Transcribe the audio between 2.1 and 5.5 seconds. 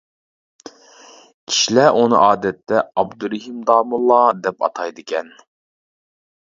ئادەتتە ئابدۇرېھىم داموللا دەپ ئاتايدىكەن.